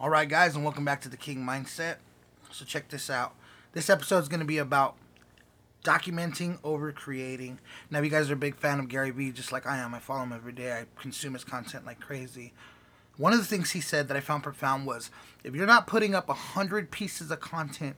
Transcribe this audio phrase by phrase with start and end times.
[0.00, 1.96] All right, guys, and welcome back to the King Mindset.
[2.50, 3.34] So, check this out.
[3.74, 4.96] This episode is going to be about
[5.84, 7.58] documenting over creating.
[7.90, 9.94] Now, if you guys are a big fan of Gary Vee, just like I am,
[9.94, 12.54] I follow him every day, I consume his content like crazy.
[13.18, 15.10] One of the things he said that I found profound was
[15.44, 17.96] if you're not putting up 100 pieces of content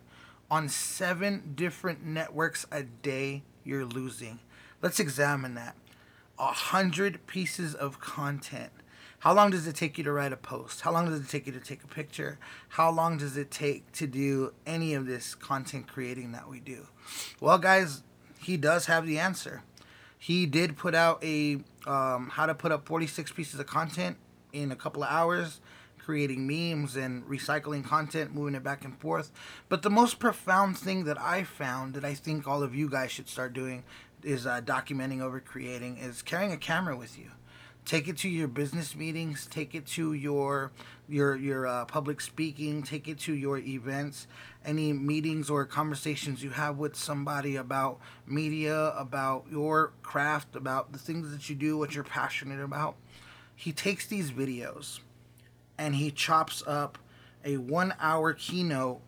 [0.50, 4.40] on seven different networks a day, you're losing.
[4.82, 5.76] Let's examine that.
[6.34, 8.72] 100 pieces of content
[9.22, 10.80] how long does it take you to write a post?
[10.80, 12.40] How long does it take you to take a picture?
[12.70, 16.88] How long does it take to do any of this content creating that we do?
[17.38, 18.02] Well, guys,
[18.40, 19.62] he does have the answer.
[20.18, 24.16] He did put out a um, how to put up 46 pieces of content
[24.52, 25.60] in a couple of hours,
[26.00, 29.30] creating memes and recycling content, moving it back and forth.
[29.68, 33.12] But the most profound thing that I found that I think all of you guys
[33.12, 33.84] should start doing
[34.24, 37.30] is uh, documenting over creating is carrying a camera with you
[37.84, 40.70] take it to your business meetings take it to your
[41.08, 44.26] your your uh, public speaking take it to your events.
[44.64, 50.98] Any meetings or conversations you have with somebody about media about your craft about the
[50.98, 52.96] things that you do what you're passionate about.
[53.54, 55.00] He takes these videos
[55.76, 56.98] and he chops up
[57.44, 59.00] a one hour keynote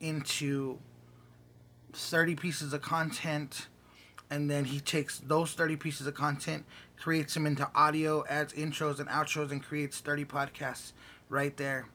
[0.00, 0.78] into
[1.92, 3.68] 30 pieces of content.
[4.30, 6.64] And then he takes those 30 pieces of content
[7.02, 10.92] creates them into audio, adds intros and outros, and creates 30 podcasts
[11.28, 11.88] right there.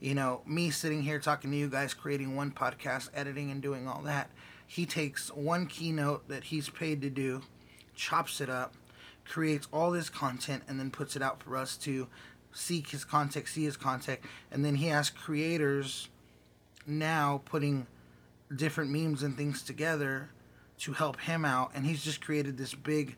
[0.00, 3.86] You know, me sitting here talking to you guys, creating one podcast, editing and doing
[3.86, 4.28] all that.
[4.66, 7.42] He takes one keynote that he's paid to do,
[7.94, 8.74] chops it up,
[9.24, 12.08] creates all this content, and then puts it out for us to
[12.52, 14.18] seek his content, see his content,
[14.50, 16.08] and then he has creators
[16.86, 17.86] now putting
[18.56, 20.30] different memes and things together
[20.78, 23.14] to help him out, and he's just created this big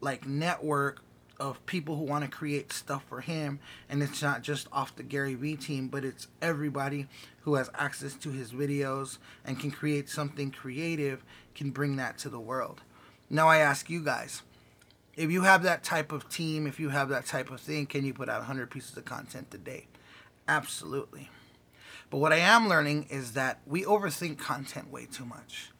[0.00, 1.02] like network
[1.40, 5.02] of people who want to create stuff for him and it's not just off the
[5.02, 7.06] Gary Vee team but it's everybody
[7.42, 11.22] who has access to his videos and can create something creative
[11.54, 12.80] can bring that to the world.
[13.30, 14.42] Now I ask you guys,
[15.16, 18.04] if you have that type of team, if you have that type of thing, can
[18.04, 19.86] you put out 100 pieces of content a day?
[20.46, 21.28] Absolutely.
[22.10, 25.70] But what I am learning is that we overthink content way too much.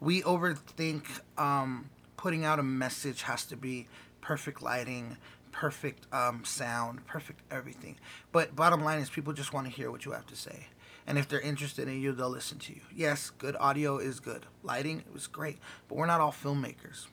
[0.00, 1.04] We overthink
[1.38, 3.86] um, putting out a message has to be
[4.20, 5.16] perfect lighting,
[5.52, 7.96] perfect um, sound, perfect everything.
[8.32, 10.66] But bottom line is, people just want to hear what you have to say.
[11.06, 12.82] And if they're interested in you, they'll listen to you.
[12.94, 14.44] Yes, good audio is good.
[14.62, 15.58] Lighting was great.
[15.88, 17.06] But we're not all filmmakers.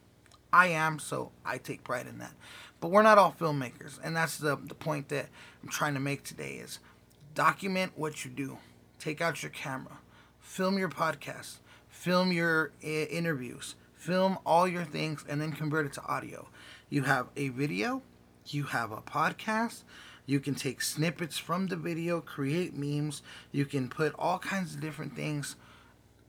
[0.51, 2.33] I am, so I take pride in that.
[2.81, 3.99] But we're not all filmmakers.
[4.03, 5.27] And that's the, the point that
[5.63, 6.79] I'm trying to make today is
[7.35, 8.57] document what you do.
[8.99, 9.99] Take out your camera.
[10.39, 11.59] Film your podcast.
[11.87, 16.47] Film your uh, interviews film all your things and then convert it to audio.
[16.89, 18.03] You have a video,
[18.45, 19.81] you have a podcast,
[20.27, 24.81] you can take snippets from the video, create memes, you can put all kinds of
[24.81, 25.55] different things.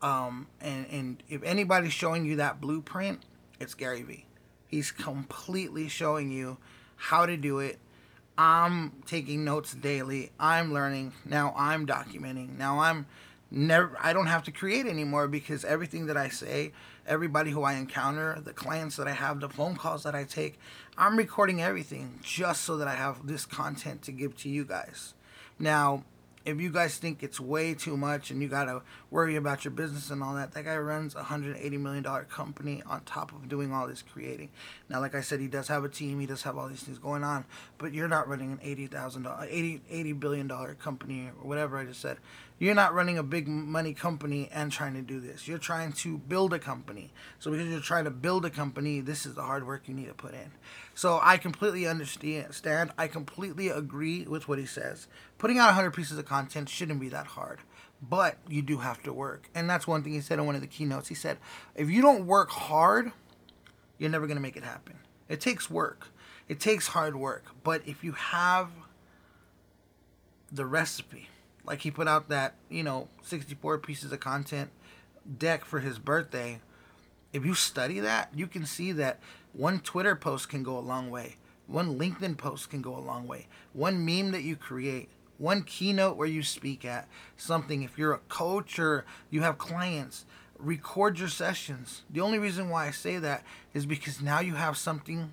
[0.00, 3.24] Um, and, and if anybody's showing you that blueprint,
[3.60, 4.26] it's Gary Vee.
[4.68, 6.58] He's completely showing you
[6.96, 7.78] how to do it.
[8.38, 10.30] I'm taking notes daily.
[10.38, 11.12] I'm learning.
[11.24, 12.58] Now I'm documenting.
[12.58, 13.06] Now I'm
[13.50, 16.72] never I don't have to create anymore because everything that I say,
[17.06, 20.58] everybody who I encounter, the clients that I have, the phone calls that I take,
[20.98, 25.14] I'm recording everything just so that I have this content to give to you guys.
[25.58, 26.04] Now,
[26.44, 28.80] if you guys think it's way too much and you gotta
[29.10, 32.22] worry about your business and all that, that guy runs a hundred eighty million dollar
[32.22, 34.50] company on top of doing all this creating.
[34.88, 36.98] Now, like I said, he does have a team, he does have all these things
[36.98, 37.46] going on,
[37.78, 41.78] but you're not running an eighty thousand dollar, eighty eighty billion dollar company or whatever
[41.78, 42.18] I just said.
[42.58, 45.46] You're not running a big money company and trying to do this.
[45.46, 47.12] You're trying to build a company.
[47.38, 50.08] So because you're trying to build a company, this is the hard work you need
[50.08, 50.52] to put in.
[50.94, 52.92] So I completely understand.
[52.96, 55.06] I completely agree with what he says.
[55.36, 57.58] Putting out 100 pieces of content shouldn't be that hard,
[58.00, 59.50] but you do have to work.
[59.54, 61.08] And that's one thing he said in one of the keynotes.
[61.08, 61.36] He said,
[61.74, 63.12] if you don't work hard,
[63.98, 64.94] you're never going to make it happen.
[65.28, 66.08] It takes work.
[66.48, 67.44] It takes hard work.
[67.62, 68.70] But if you have
[70.50, 71.28] the recipe,
[71.66, 74.70] like he put out that, you know, 64 pieces of content
[75.38, 76.60] deck for his birthday.
[77.32, 79.18] If you study that, you can see that
[79.52, 81.36] one Twitter post can go a long way.
[81.66, 83.48] One LinkedIn post can go a long way.
[83.72, 85.08] One meme that you create,
[85.38, 87.82] one keynote where you speak at something.
[87.82, 90.24] If you're a coach or you have clients,
[90.58, 92.02] record your sessions.
[92.08, 93.42] The only reason why I say that
[93.74, 95.32] is because now you have something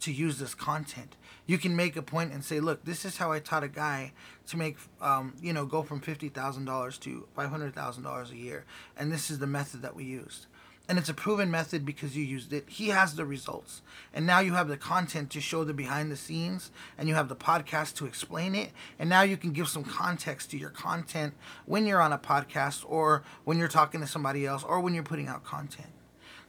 [0.00, 1.16] to use this content.
[1.46, 4.12] You can make a point and say, look, this is how I taught a guy
[4.48, 8.64] to make, um, you know, go from $50,000 to $500,000 a year.
[8.96, 10.46] And this is the method that we used.
[10.88, 12.64] and it's a proven method because you used it.
[12.68, 13.82] He has the results.
[14.14, 17.28] And now you have the content to show the behind the scenes and you have
[17.28, 18.70] the podcast to explain it.
[18.98, 21.34] And now you can give some context to your content
[21.64, 25.02] when you're on a podcast or when you're talking to somebody else or when you're
[25.02, 25.88] putting out content.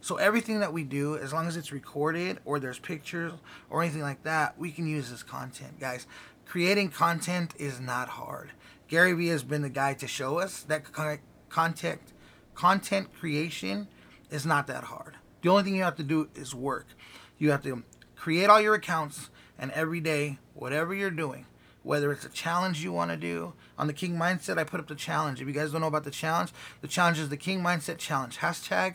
[0.00, 3.32] So everything that we do, as long as it's recorded or there's pictures
[3.68, 5.80] or anything like that, we can use as content.
[5.80, 6.06] Guys,
[6.46, 8.50] creating content is not hard.
[8.86, 10.84] Gary Vee has been the guy to show us that
[11.50, 12.00] content
[12.54, 13.86] content creation
[14.30, 15.16] is not that hard.
[15.42, 16.86] The only thing you have to do is work.
[17.38, 17.84] You have to
[18.16, 21.46] create all your accounts, and every day, whatever you're doing,
[21.84, 24.88] whether it's a challenge you want to do, on the King Mindset, I put up
[24.88, 25.40] the challenge.
[25.40, 28.38] If you guys don't know about the challenge, the challenge is the King Mindset Challenge.
[28.38, 28.94] Hashtag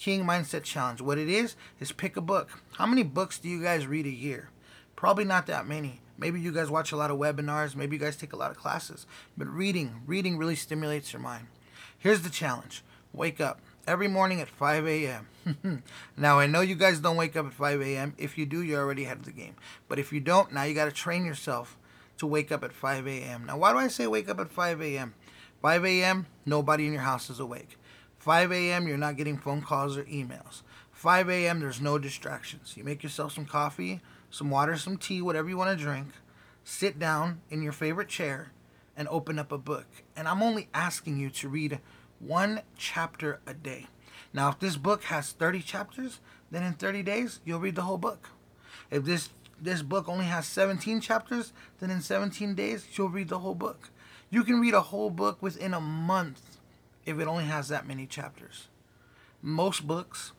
[0.00, 1.02] King Mindset Challenge.
[1.02, 2.48] What it is, is pick a book.
[2.78, 4.48] How many books do you guys read a year?
[4.96, 6.00] Probably not that many.
[6.16, 7.76] Maybe you guys watch a lot of webinars.
[7.76, 9.06] Maybe you guys take a lot of classes.
[9.36, 11.48] But reading, reading really stimulates your mind.
[11.98, 12.82] Here's the challenge
[13.12, 15.82] wake up every morning at 5 a.m.
[16.16, 18.14] now, I know you guys don't wake up at 5 a.m.
[18.16, 19.56] If you do, you're already ahead of the game.
[19.86, 21.76] But if you don't, now you got to train yourself
[22.16, 23.44] to wake up at 5 a.m.
[23.44, 25.14] Now, why do I say wake up at 5 a.m.?
[25.60, 27.76] 5 a.m., nobody in your house is awake.
[28.20, 30.62] 5 a.m., you're not getting phone calls or emails.
[30.92, 32.74] 5 a.m., there's no distractions.
[32.76, 34.00] You make yourself some coffee,
[34.30, 36.08] some water, some tea, whatever you want to drink.
[36.62, 38.52] Sit down in your favorite chair
[38.94, 39.86] and open up a book.
[40.14, 41.80] And I'm only asking you to read
[42.18, 43.86] one chapter a day.
[44.34, 46.20] Now, if this book has 30 chapters,
[46.50, 48.28] then in 30 days, you'll read the whole book.
[48.90, 49.30] If this
[49.62, 53.90] this book only has 17 chapters, then in 17 days, you'll read the whole book.
[54.30, 56.59] You can read a whole book within a month
[57.06, 58.68] if it only has that many chapters.
[59.42, 60.32] Most books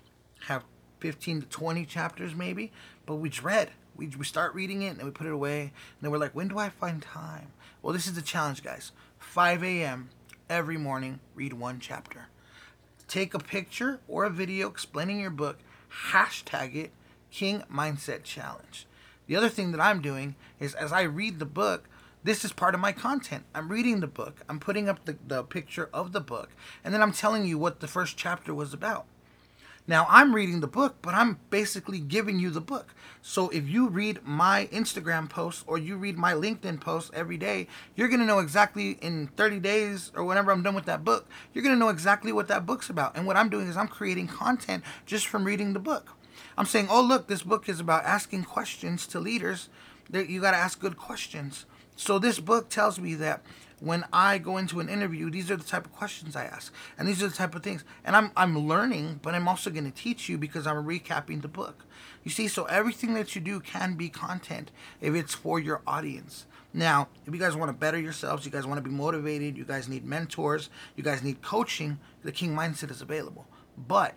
[0.48, 0.63] have
[1.00, 2.72] 15 to 20 chapters, maybe,
[3.06, 3.72] but we dread.
[3.96, 5.72] We, we start reading it and then we put it away, and
[6.02, 7.48] then we're like, when do I find time?
[7.81, 8.92] Well, this is the challenge, guys.
[9.19, 10.10] 5 a.m
[10.52, 12.28] every morning, read one chapter.
[13.08, 15.60] Take a picture or a video explaining your book,
[16.12, 16.92] hashtag it
[17.31, 18.86] King Mindset Challenge.
[19.28, 21.88] The other thing that I'm doing is as I read the book,
[22.23, 23.44] this is part of my content.
[23.53, 26.50] I'm reading the book, I'm putting up the, the picture of the book,
[26.83, 29.06] and then I'm telling you what the first chapter was about.
[29.88, 32.94] Now, I'm reading the book, but I'm basically giving you the book.
[33.21, 37.68] So if you read my Instagram posts or you read my LinkedIn posts every day,
[37.95, 41.27] you're going to know exactly in 30 days or whenever I'm done with that book,
[41.53, 43.17] you're going to know exactly what that book's about.
[43.17, 46.15] And what I'm doing is I'm creating content just from reading the book.
[46.57, 49.69] I'm saying, oh, look, this book is about asking questions to leaders.
[50.12, 51.65] You got to ask good questions.
[51.95, 53.44] So this book tells me that
[53.80, 57.07] when I go into an interview, these are the type of questions I ask, and
[57.07, 57.83] these are the type of things.
[58.06, 61.48] And I'm I'm learning, but I'm also going to teach you because I'm recapping the
[61.48, 61.86] book.
[62.24, 64.71] You see, so everything that you do can be content
[65.01, 66.45] if it's for your audience.
[66.74, 69.65] Now, if you guys want to better yourselves, you guys want to be motivated, you
[69.65, 73.48] guys need mentors, you guys need coaching, the King Mindset is available.
[73.77, 74.15] But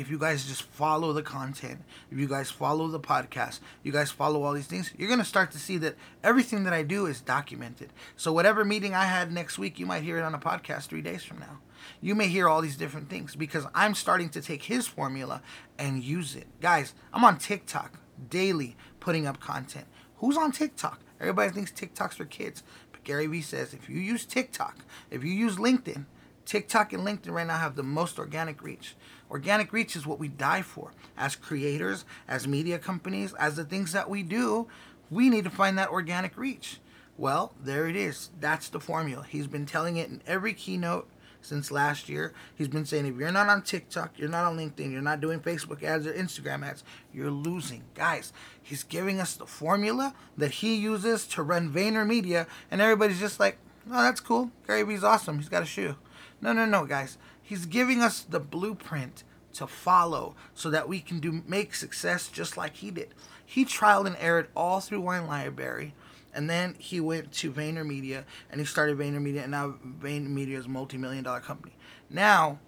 [0.00, 1.80] if you guys just follow the content,
[2.10, 5.26] if you guys follow the podcast, you guys follow all these things, you're going to
[5.26, 5.94] start to see that
[6.24, 7.92] everything that I do is documented.
[8.16, 11.02] So, whatever meeting I had next week, you might hear it on a podcast three
[11.02, 11.58] days from now.
[12.00, 15.42] You may hear all these different things because I'm starting to take his formula
[15.78, 16.46] and use it.
[16.62, 18.00] Guys, I'm on TikTok
[18.30, 19.86] daily putting up content.
[20.16, 21.00] Who's on TikTok?
[21.20, 22.62] Everybody thinks TikTok's for kids.
[22.90, 24.78] But Gary Vee says if you use TikTok,
[25.10, 26.06] if you use LinkedIn,
[26.46, 28.96] TikTok and LinkedIn right now have the most organic reach.
[29.30, 30.92] Organic reach is what we die for.
[31.16, 34.66] As creators, as media companies, as the things that we do,
[35.10, 36.80] we need to find that organic reach.
[37.16, 38.30] Well, there it is.
[38.40, 39.26] That's the formula.
[39.28, 41.08] He's been telling it in every keynote
[41.42, 42.32] since last year.
[42.54, 45.40] He's been saying if you're not on TikTok, you're not on LinkedIn, you're not doing
[45.40, 47.84] Facebook ads or Instagram ads, you're losing.
[47.94, 48.32] Guys,
[48.62, 53.58] he's giving us the formula that he uses to run VaynerMedia, and everybody's just like,
[53.90, 54.50] oh, that's cool.
[54.66, 55.38] Gary Vee's awesome.
[55.38, 55.96] He's got a shoe.
[56.40, 57.18] No, no, no, guys.
[57.50, 62.56] He's giving us the blueprint to follow so that we can do make success just
[62.56, 63.12] like he did.
[63.44, 65.92] He trialed and errored all through Wine Library,
[66.32, 70.68] and then he went to VaynerMedia and he started VaynerMedia, and now VaynerMedia is a
[70.68, 71.74] multi-million dollar company.
[72.08, 72.60] Now,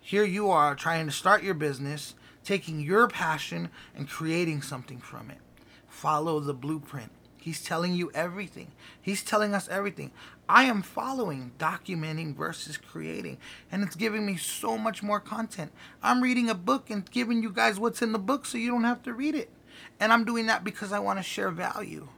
[0.00, 5.30] here you are trying to start your business, taking your passion and creating something from
[5.30, 5.40] it.
[5.86, 7.12] Follow the blueprint.
[7.40, 8.72] He's telling you everything.
[9.00, 10.10] He's telling us everything.
[10.48, 13.38] I am following, documenting versus creating,
[13.72, 15.72] and it's giving me so much more content.
[16.02, 18.84] I'm reading a book and giving you guys what's in the book so you don't
[18.84, 19.50] have to read it.
[19.98, 22.08] And I'm doing that because I want to share value.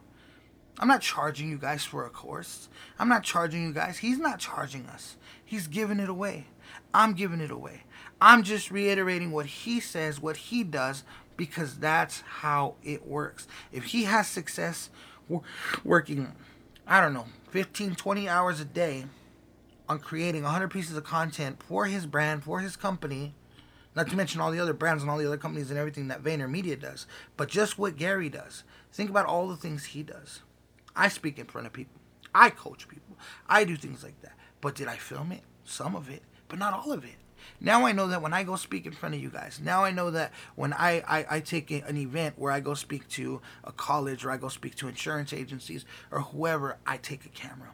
[0.79, 2.67] I'm not charging you guys for a course.
[2.99, 3.99] I'm not charging you guys.
[3.99, 5.15] He's not charging us.
[5.45, 6.47] He's giving it away.
[6.93, 7.83] I'm giving it away.
[8.19, 11.03] I'm just reiterating what he says, what he does,
[11.37, 13.47] because that's how it works.
[13.71, 14.89] If he has success,
[15.83, 16.33] working,
[16.87, 19.05] I don't know, 15, 20 hours a day
[19.87, 23.33] on creating 100 pieces of content for his brand, for his company,
[23.95, 26.23] Not to mention all the other brands and all the other companies and everything that
[26.23, 27.05] VaynerMedia does.
[27.37, 28.63] But just what Gary does.
[28.91, 30.41] Think about all the things he does.
[30.95, 31.99] I speak in front of people.
[32.33, 33.17] I coach people.
[33.47, 34.33] I do things like that.
[34.61, 35.41] But did I film it?
[35.63, 37.15] Some of it, but not all of it.
[37.59, 39.91] Now I know that when I go speak in front of you guys, now I
[39.91, 43.41] know that when I, I, I take a, an event where I go speak to
[43.63, 47.69] a college or I go speak to insurance agencies or whoever, I take a camera.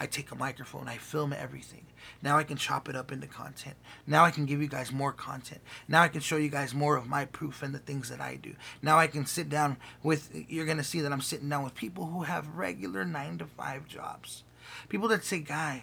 [0.00, 1.86] I take a microphone, I film everything.
[2.22, 3.74] Now I can chop it up into content.
[4.06, 5.60] Now I can give you guys more content.
[5.88, 8.36] Now I can show you guys more of my proof and the things that I
[8.36, 8.54] do.
[8.80, 11.74] Now I can sit down with, you're going to see that I'm sitting down with
[11.74, 14.44] people who have regular nine to five jobs.
[14.88, 15.82] People that say, Guy,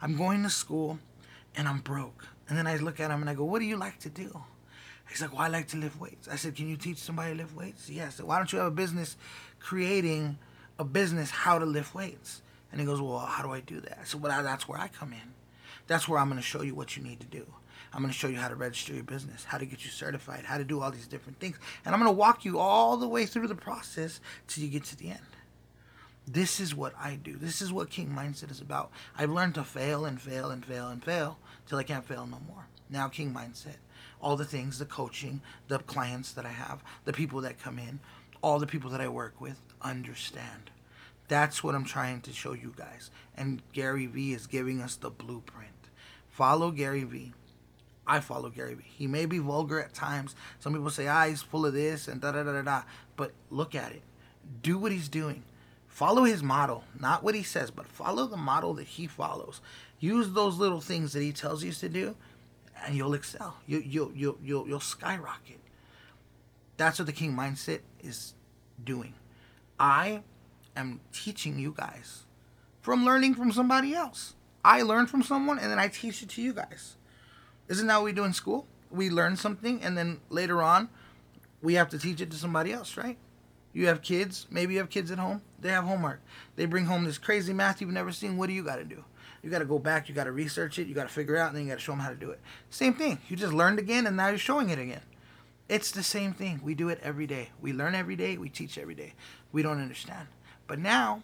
[0.00, 1.00] I'm going to school
[1.56, 2.28] and I'm broke.
[2.48, 4.42] And then I look at him and I go, What do you like to do?
[5.08, 6.28] He's like, Well, I like to lift weights.
[6.28, 7.88] I said, Can you teach somebody to lift weights?
[7.88, 7.96] Yes.
[7.96, 8.08] Yeah.
[8.10, 9.16] So why don't you have a business
[9.58, 10.38] creating
[10.78, 12.42] a business how to lift weights?
[12.70, 13.98] And he goes, Well, how do I do that?
[14.00, 15.34] I said, Well, that's where I come in.
[15.86, 17.46] That's where I'm going to show you what you need to do.
[17.92, 20.44] I'm going to show you how to register your business, how to get you certified,
[20.44, 21.56] how to do all these different things.
[21.84, 24.84] And I'm going to walk you all the way through the process till you get
[24.84, 25.20] to the end.
[26.26, 27.36] This is what I do.
[27.36, 28.90] This is what King Mindset is about.
[29.16, 32.38] I've learned to fail and fail and fail and fail till I can't fail no
[32.46, 32.66] more.
[32.88, 33.76] Now, King Mindset,
[34.20, 38.00] all the things, the coaching, the clients that I have, the people that come in,
[38.42, 40.70] all the people that I work with understand.
[41.28, 43.10] That's what I'm trying to show you guys.
[43.36, 45.70] And Gary Vee is giving us the blueprint.
[46.28, 47.32] Follow Gary Vee.
[48.06, 48.84] I follow Gary Vee.
[48.86, 50.36] He may be vulgar at times.
[50.60, 52.82] Some people say, ah, he's full of this and da da da da da.
[53.16, 54.02] But look at it.
[54.62, 55.42] Do what he's doing.
[55.88, 56.84] Follow his model.
[57.00, 59.60] Not what he says, but follow the model that he follows.
[59.98, 62.16] Use those little things that he tells you to do,
[62.84, 63.56] and you'll excel.
[63.66, 65.60] You, you'll, you'll, you'll, you'll skyrocket.
[66.76, 68.34] That's what the king mindset is
[68.82, 69.14] doing.
[69.78, 70.22] I
[70.76, 72.24] am teaching you guys
[72.82, 74.34] from learning from somebody else.
[74.64, 76.96] I learn from someone and then I teach it to you guys.
[77.68, 78.66] Isn't that what we do in school?
[78.90, 80.88] We learn something and then later on
[81.62, 83.16] we have to teach it to somebody else, right?
[83.72, 86.20] You have kids, maybe you have kids at home, they have homework.
[86.56, 88.36] They bring home this crazy math you've never seen.
[88.36, 89.04] What do you got to do?
[89.42, 91.40] You got to go back, you got to research it, you got to figure it
[91.40, 92.40] out, and then you got to show them how to do it.
[92.70, 93.18] Same thing.
[93.28, 95.02] You just learned again and now you're showing it again.
[95.68, 96.60] It's the same thing.
[96.62, 97.50] We do it every day.
[97.60, 99.14] We learn every day, we teach every day.
[99.52, 100.28] We don't understand.
[100.66, 101.22] But now,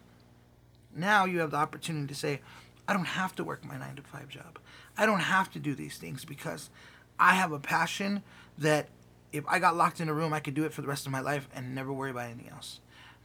[0.94, 2.40] now you have the opportunity to say,
[2.88, 4.58] I don't have to work my nine to five job.
[4.96, 6.70] I don't have to do these things because
[7.18, 8.22] I have a passion
[8.58, 8.88] that
[9.32, 11.12] if I got locked in a room, I could do it for the rest of
[11.12, 12.80] my life and never worry about anything else.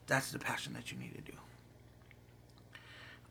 [0.06, 1.38] That's the passion that you need to do.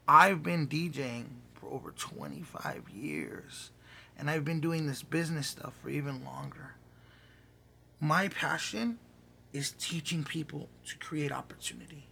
[0.06, 1.26] I've been DJing
[1.66, 3.70] for over 25 years
[4.18, 6.75] and I've been doing this business stuff for even longer.
[8.00, 8.99] My passion
[9.52, 12.06] is teaching people to create opportunity.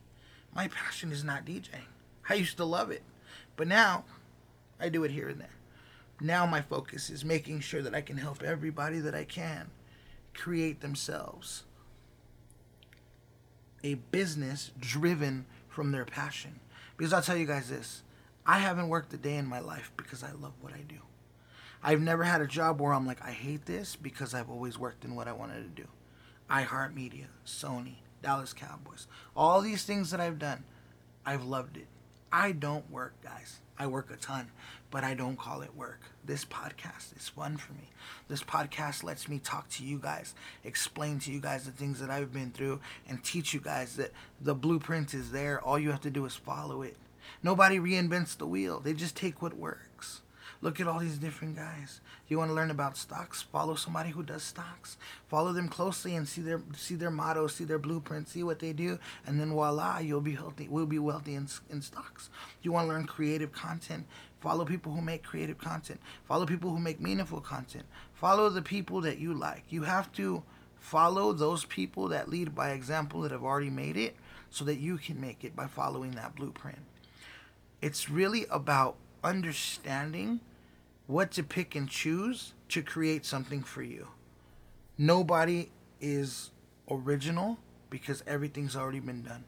[0.54, 1.88] My passion is not DJing.
[2.28, 3.02] I used to love it,
[3.56, 4.04] but now
[4.80, 5.48] I do it here and there.
[6.20, 9.70] Now my focus is making sure that I can help everybody that I can
[10.32, 11.64] create themselves
[13.82, 16.60] a business driven from their passion.
[16.96, 18.02] Because I'll tell you guys this
[18.46, 20.98] I haven't worked a day in my life because I love what I do.
[21.82, 25.04] I've never had a job where I'm like, I hate this because I've always worked
[25.04, 25.88] in what I wanted to do.
[26.50, 30.64] iHeartMedia, Sony, Dallas Cowboys, all these things that I've done,
[31.24, 31.86] I've loved it.
[32.32, 33.60] I don't work, guys.
[33.78, 34.50] I work a ton,
[34.90, 36.00] but I don't call it work.
[36.24, 37.90] This podcast is fun for me.
[38.28, 42.10] This podcast lets me talk to you guys, explain to you guys the things that
[42.10, 45.60] I've been through, and teach you guys that the blueprint is there.
[45.60, 46.96] All you have to do is follow it.
[47.42, 50.22] Nobody reinvents the wheel, they just take what works.
[50.64, 52.00] Look at all these different guys.
[52.26, 53.42] You want to learn about stocks?
[53.42, 54.96] Follow somebody who does stocks.
[55.28, 58.72] Follow them closely and see their see their motto, see their blueprint, see what they
[58.72, 60.66] do, and then voila, you'll be healthy.
[60.66, 62.30] We'll be wealthy in, in stocks.
[62.62, 64.06] You want to learn creative content?
[64.40, 66.00] Follow people who make creative content.
[66.26, 67.84] Follow people who make meaningful content.
[68.14, 69.64] Follow the people that you like.
[69.68, 70.44] You have to
[70.78, 74.16] follow those people that lead by example that have already made it
[74.48, 76.78] so that you can make it by following that blueprint.
[77.84, 80.40] It's really about understanding
[81.06, 84.08] what to pick and choose to create something for you.
[84.96, 86.50] Nobody is
[86.90, 87.58] original
[87.90, 89.44] because everything's already been done.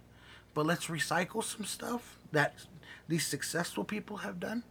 [0.53, 2.67] But let's recycle some stuff that
[3.09, 4.65] these successful people have done,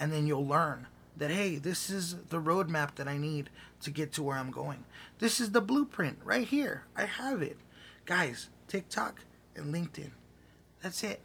[0.00, 3.50] and then you'll learn that, hey, this is the roadmap that I need
[3.82, 4.82] to get to where I'm going.
[5.20, 6.86] This is the blueprint right here.
[6.96, 7.58] I have it.
[8.04, 9.20] Guys, TikTok
[9.54, 10.10] and LinkedIn.
[10.82, 11.20] That's it.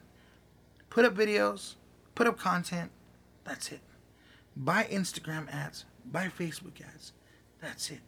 [0.92, 1.74] Put up videos,
[2.18, 2.90] put up content.
[3.44, 3.80] That's it.
[4.56, 7.14] Buy Instagram ads, buy Facebook ads.
[7.62, 8.00] That's it.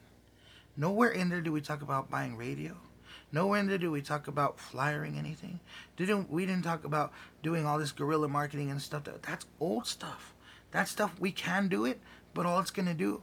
[0.75, 2.75] Nowhere in there do we talk about buying radio.
[3.31, 5.59] Nowhere in there do we talk about flyering anything.
[5.95, 7.13] Didn't we didn't talk about
[7.43, 9.03] doing all this guerrilla marketing and stuff.
[9.03, 10.33] That, that's old stuff.
[10.71, 11.99] That stuff we can do it,
[12.33, 13.21] but all it's gonna do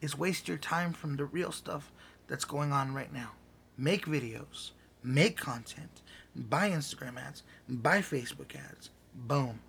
[0.00, 1.92] is waste your time from the real stuff
[2.26, 3.30] that's going on right now.
[3.78, 4.72] Make videos,
[5.04, 6.02] make content,
[6.34, 8.90] buy Instagram ads, buy Facebook ads.
[9.14, 9.60] Boom,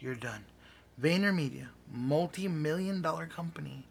[0.00, 0.44] you're done.
[1.00, 3.86] VaynerMedia, multi million dollar company.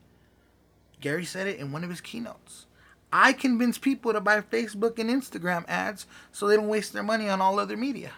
[1.00, 2.66] Gary said it in one of his keynotes.
[3.12, 7.30] I convince people to buy Facebook and Instagram ads so they don't waste their money
[7.30, 8.12] on all other media.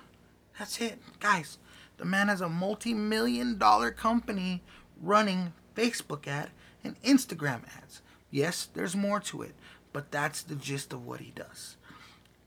[0.58, 1.00] That's it.
[1.20, 1.58] Guys,
[1.98, 4.64] the man has a multi million dollar company
[5.02, 6.50] running Facebook ad
[6.84, 8.02] and Instagram ads.
[8.32, 9.56] Yes, there's more to it,
[9.94, 11.78] but that's the gist of what he does.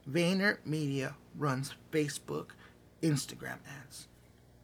[0.09, 2.47] Vayner Media runs Facebook,
[3.01, 4.07] Instagram ads.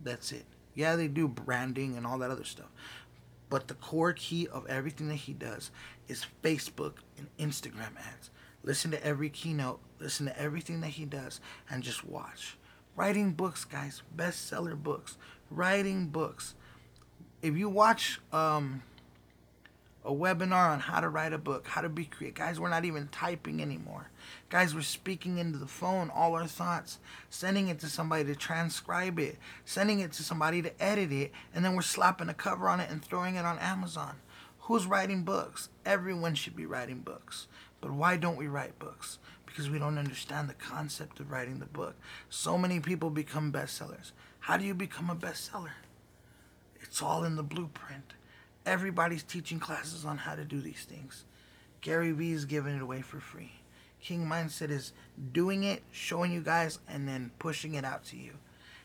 [0.01, 0.45] That's it.
[0.79, 2.69] Yeah, they do branding and all that other stuff.
[3.50, 5.71] But the core key of everything that he does
[6.07, 8.29] is Facebook and Instagram ads.
[8.63, 12.55] Listen to every keynote, listen to everything that he does, and just watch.
[12.95, 15.17] Writing books, guys, bestseller books.
[15.51, 16.55] Writing books.
[17.41, 18.81] If you watch um,
[20.10, 22.39] a webinar on how to write a book, how to be creative.
[22.39, 24.10] Guys, we're not even typing anymore.
[24.50, 26.98] Guys, we're speaking into the phone all our thoughts,
[27.30, 31.63] sending it to somebody to transcribe it, sending it to somebody to edit it, and
[31.63, 34.16] then we're slapping a cover on it and throwing it on Amazon.
[34.62, 35.70] Who's writing books?
[35.86, 37.46] Everyone should be writing books.
[37.80, 39.20] But why don't we write books?
[39.46, 41.96] Because we don't understand the concept of writing the book.
[42.32, 44.12] So many people become bestsellers.
[44.39, 45.74] How do you become a bestseller?
[46.82, 48.13] It's all in the blueprint.
[48.69, 51.25] Everybody's teaching classes on how to do these things.
[51.81, 53.53] Gary Vee is giving it away for free.
[53.99, 54.93] King Mindset is
[55.31, 58.33] doing it, showing you guys, and then pushing it out to you.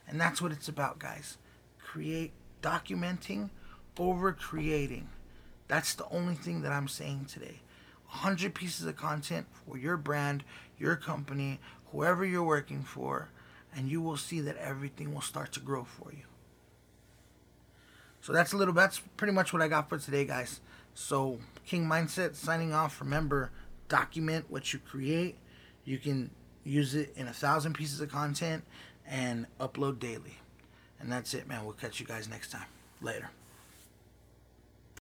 [0.09, 1.37] And that's what it's about, guys.
[1.79, 3.51] Create, documenting
[3.99, 5.11] over creating.
[5.69, 7.61] That's the only thing that I'm saying today.
[8.07, 10.45] 100 pieces of content for your brand,
[10.79, 11.61] your company,
[11.93, 13.29] whoever you're working for,
[13.77, 16.25] and you will see that everything will start to grow for you.
[18.25, 18.73] So that's a little.
[18.73, 20.63] That's pretty much what I got for today, guys.
[20.95, 22.99] So King Mindset signing off.
[23.03, 23.51] Remember,
[23.91, 25.37] document what you create.
[25.85, 26.31] You can
[26.65, 28.65] use it in a thousand pieces of content
[29.07, 30.39] and upload daily.
[30.99, 31.67] And that's it, man.
[31.67, 32.65] We'll catch you guys next time.
[33.03, 33.29] Later.